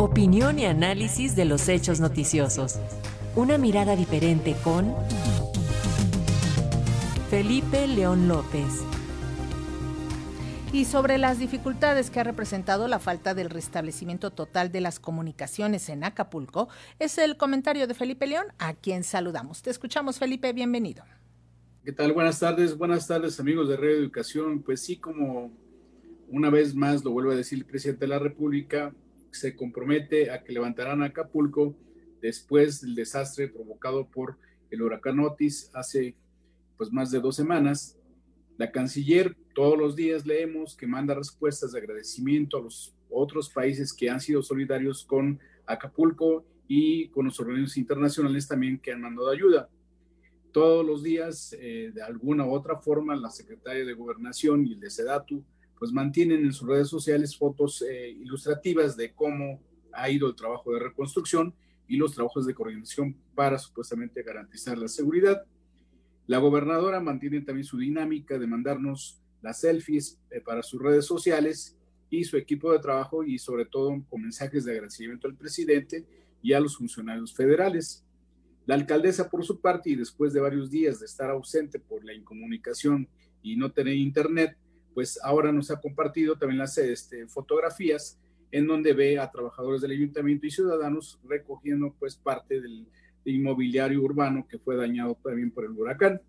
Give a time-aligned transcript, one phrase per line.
[0.00, 2.78] Opinión y análisis de los hechos noticiosos.
[3.34, 4.94] Una mirada diferente con
[7.28, 8.84] Felipe León López.
[10.72, 15.88] Y sobre las dificultades que ha representado la falta del restablecimiento total de las comunicaciones
[15.88, 16.68] en Acapulco,
[17.00, 19.62] es el comentario de Felipe León, a quien saludamos.
[19.62, 21.02] Te escuchamos, Felipe, bienvenido.
[21.84, 22.12] ¿Qué tal?
[22.12, 24.62] Buenas tardes, buenas tardes amigos de Radio Educación.
[24.62, 25.50] Pues sí, como
[26.28, 28.94] una vez más lo vuelvo a decir el presidente de la República,
[29.40, 31.76] se compromete a que levantarán Acapulco
[32.20, 34.36] después del desastre provocado por
[34.70, 36.16] el huracán Otis hace
[36.76, 37.98] pues más de dos semanas.
[38.56, 43.92] La canciller todos los días leemos que manda respuestas de agradecimiento a los otros países
[43.92, 49.30] que han sido solidarios con Acapulco y con los organismos internacionales también que han mandado
[49.30, 49.68] ayuda.
[50.52, 54.80] Todos los días, eh, de alguna u otra forma, la secretaria de Gobernación y el
[54.80, 55.44] de Sedatu
[55.78, 59.60] pues mantienen en sus redes sociales fotos eh, ilustrativas de cómo
[59.92, 61.54] ha ido el trabajo de reconstrucción
[61.86, 65.44] y los trabajos de coordinación para supuestamente garantizar la seguridad.
[66.26, 71.76] La gobernadora mantiene también su dinámica de mandarnos las selfies eh, para sus redes sociales
[72.10, 76.04] y su equipo de trabajo y sobre todo con mensajes de agradecimiento al presidente
[76.42, 78.04] y a los funcionarios federales.
[78.66, 82.12] La alcaldesa, por su parte, y después de varios días de estar ausente por la
[82.12, 83.08] incomunicación
[83.42, 84.58] y no tener internet,
[84.98, 88.18] pues ahora nos ha compartido también las este, fotografías
[88.50, 92.84] en donde ve a trabajadores del ayuntamiento y ciudadanos recogiendo pues parte del,
[93.24, 96.20] inmobiliario urbano que fue dañado también por el huracán.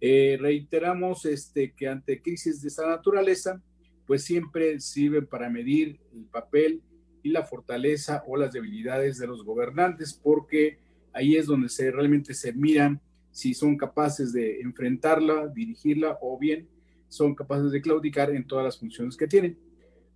[0.00, 3.62] Eh, reiteramos este, que ante crisis de esta naturaleza,
[4.04, 6.82] pues siempre sirve para medir el papel
[7.22, 10.80] y la fortaleza o las debilidades de los gobernantes, porque
[11.12, 16.66] ahí es donde realmente se miran si son capaces de enfrentarla, dirigirla o bien
[17.12, 19.58] son capaces de claudicar en todas las funciones que tienen.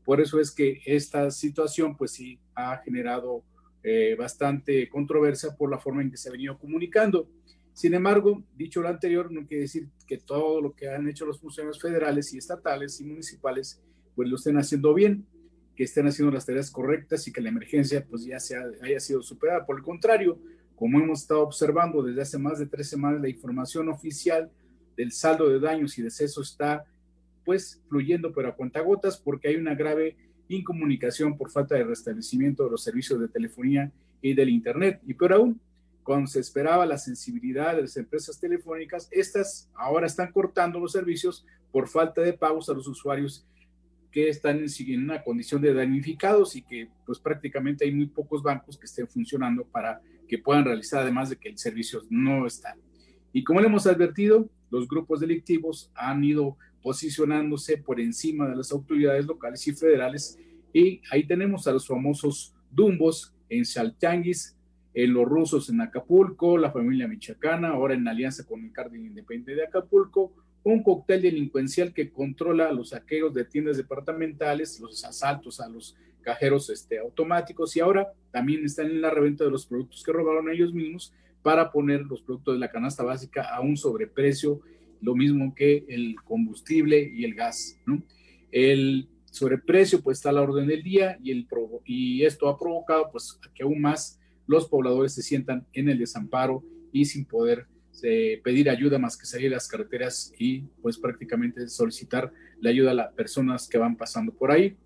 [0.03, 3.45] Por eso es que esta situación, pues sí, ha generado
[3.83, 7.29] eh, bastante controversia por la forma en que se ha venido comunicando.
[7.75, 11.39] Sin embargo, dicho lo anterior, no quiere decir que todo lo que han hecho los
[11.39, 13.83] funcionarios federales y estatales y municipales,
[14.15, 15.27] pues lo estén haciendo bien,
[15.77, 19.21] que estén haciendo las tareas correctas y que la emergencia pues ya se haya sido
[19.21, 19.67] superada.
[19.67, 20.41] Por el contrario,
[20.75, 24.51] como hemos estado observando desde hace más de tres semanas, la información oficial
[24.97, 26.85] del saldo de daños y decesos está
[27.45, 30.17] pues fluyendo pero a cuentagotas porque hay una grave
[30.49, 33.93] incomunicación por falta de restablecimiento de los servicios de telefonía
[34.23, 35.61] y del internet y peor aún
[36.07, 41.45] cuando se esperaba la sensibilidad de las empresas telefónicas, estas ahora están cortando los servicios
[41.73, 43.45] por falta de pagos a los usuarios
[44.13, 48.79] que están en, una condición de damnificados y que pues prácticamente hay muy pocos bancos
[48.79, 52.77] que estén funcionando para que puedan realizar además de que el servicio no está.
[53.33, 58.71] Y como le hemos advertido, los grupos delictivos han ido posicionándose por encima de las
[58.73, 60.39] autoridades locales y federales.
[60.73, 64.57] Y ahí tenemos a los famosos Dumbos en Chaltianguis,
[64.95, 69.55] en los rusos en Acapulco, la familia michoacana, ahora en alianza con el Cártel Independiente
[69.55, 70.33] de Acapulco,
[70.63, 76.71] un cóctel delincuencial que controla los saqueos de tiendas departamentales, los asaltos a los cajeros
[76.71, 80.75] este, automáticos y ahora también están en la reventa de los productos que robaron ellos
[80.75, 81.13] mismos
[81.47, 84.63] para poner los productos de la canasta básica a un sobreprecio,
[85.01, 87.79] lo mismo que el combustible y el gas.
[88.51, 93.63] El sobreprecio pues está a la orden del día y esto ha provocado pues que
[93.63, 94.19] aún más
[94.49, 97.69] los pobladores se sientan en el desamparo y sin poder
[98.03, 102.91] eh, pedir ayuda más que salir a las carreteras y pues prácticamente solicitar la ayuda
[102.91, 104.77] a las personas que van pasando por ahí.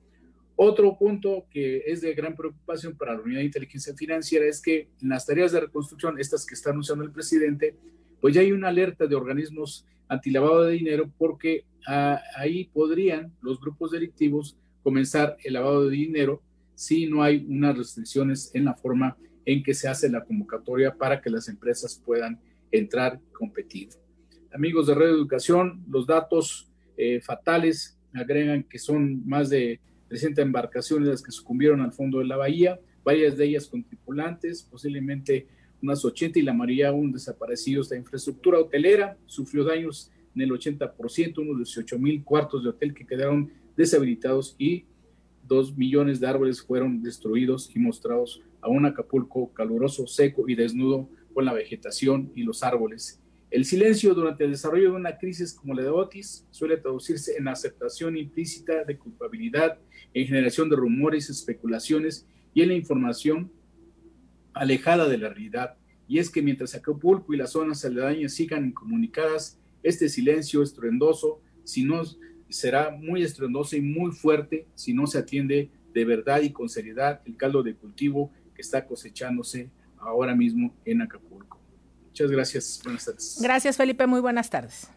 [0.62, 4.91] Otro punto que es de gran preocupación para la Unidad de Inteligencia Financiera es que
[5.00, 7.78] en las tareas de reconstrucción, estas que está anunciando el presidente,
[8.21, 13.59] pues ya hay una alerta de organismos antilavado de dinero porque ah, ahí podrían los
[13.59, 16.43] grupos delictivos comenzar el lavado de dinero
[16.75, 19.16] si no hay unas restricciones en la forma
[19.47, 22.38] en que se hace la convocatoria para que las empresas puedan
[22.70, 23.88] entrar y competir.
[24.53, 31.09] Amigos de Red Educación, los datos eh, fatales agregan que son más de 300 embarcaciones
[31.09, 35.46] las que sucumbieron al fondo de la bahía, varias de ellas con tripulantes, posiblemente
[35.81, 37.88] unas 80 y la mayoría aún desaparecidos.
[37.90, 43.06] La infraestructura hotelera sufrió daños en el 80%, unos 18 mil cuartos de hotel que
[43.06, 44.85] quedaron deshabilitados y
[45.46, 51.08] dos millones de árboles fueron destruidos y mostrados a un Acapulco caluroso, seco y desnudo
[51.32, 53.20] con la vegetación y los árboles
[53.50, 57.49] el silencio durante el desarrollo de una crisis como la de Otis suele traducirse en
[57.49, 59.79] aceptación implícita de culpabilidad,
[60.14, 63.50] en generación de rumores, especulaciones y en la información
[64.52, 65.76] alejada de la realidad.
[66.06, 71.85] Y es que mientras Acapulco y las zonas aledañas sigan incomunicadas, este silencio estruendoso si
[71.85, 72.02] no,
[72.49, 77.20] será muy estruendoso y muy fuerte si no se atiende de verdad y con seriedad
[77.25, 81.60] el caldo de cultivo que está cosechándose ahora mismo en Acapulco.
[82.11, 82.81] Muchas gracias.
[82.85, 83.39] Buenas tardes.
[83.41, 84.07] Gracias, Felipe.
[84.07, 84.89] Muy buenas tardes.